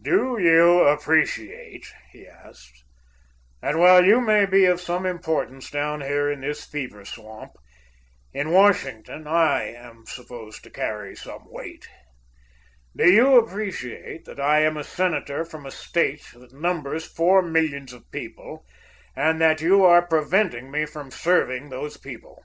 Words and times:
"Do 0.00 0.38
you 0.40 0.84
appreciate," 0.84 1.92
he 2.10 2.26
asked, 2.26 2.82
"that, 3.60 3.76
while 3.76 4.02
you 4.06 4.22
may 4.22 4.46
be 4.46 4.64
of 4.64 4.80
some 4.80 5.04
importance 5.04 5.70
down 5.70 6.00
here 6.00 6.30
in 6.32 6.40
this 6.40 6.64
fever 6.64 7.04
swamp, 7.04 7.52
in 8.32 8.52
Washington 8.52 9.26
I 9.26 9.64
am 9.64 10.06
supposed 10.06 10.64
to 10.64 10.70
carry 10.70 11.14
some 11.14 11.42
weight? 11.44 11.86
Do 12.96 13.06
you 13.12 13.36
appreciate 13.38 14.24
that 14.24 14.40
I 14.40 14.60
am 14.60 14.78
a 14.78 14.82
senator 14.82 15.44
from 15.44 15.66
a 15.66 15.70
State 15.70 16.24
that 16.32 16.54
numbers 16.54 17.04
four 17.04 17.42
millions 17.42 17.92
of 17.92 18.10
people, 18.10 18.64
and 19.14 19.38
that 19.42 19.60
you 19.60 19.84
are 19.84 20.06
preventing 20.06 20.70
me 20.70 20.86
from 20.86 21.10
serving 21.10 21.68
those 21.68 21.98
people?" 21.98 22.42